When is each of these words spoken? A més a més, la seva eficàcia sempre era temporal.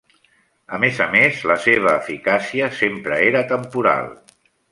A 0.75 0.79
més 0.83 1.01
a 1.05 1.05
més, 1.15 1.43
la 1.51 1.57
seva 1.65 1.93
eficàcia 2.01 2.71
sempre 2.79 3.21
era 3.29 3.43
temporal. 3.55 4.11